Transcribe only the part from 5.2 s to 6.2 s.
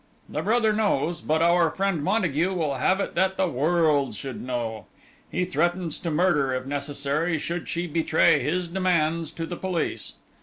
He threatens to